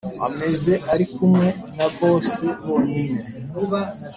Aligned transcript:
ameze 0.27 0.73
arikumwe 0.93 1.47
na 1.77 1.87
boss 1.95 2.29
bonyine 2.65 3.21